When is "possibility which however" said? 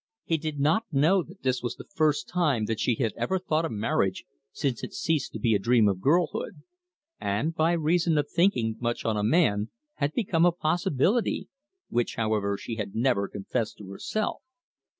10.51-12.57